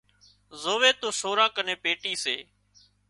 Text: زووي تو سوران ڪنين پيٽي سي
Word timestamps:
زووي 0.61 0.91
تو 1.01 1.07
سوران 1.19 1.49
ڪنين 1.55 1.77
پيٽي 1.83 2.13
سي 2.23 2.37